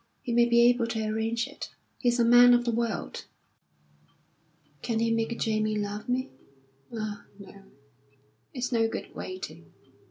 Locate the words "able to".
0.67-1.05